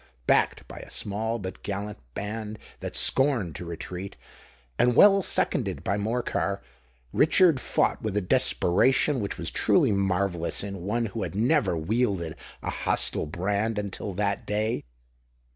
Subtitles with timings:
[0.25, 4.17] Backed by a small but gallant band that scorned to retreat,
[4.79, 6.63] and well seconded by Morcar,
[7.13, 12.35] Richard fought with a desperation which was truly marvellous in one who had never wielded
[12.63, 14.83] a hostile brand until that day.